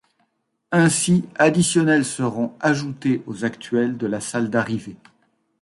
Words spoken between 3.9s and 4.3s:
de la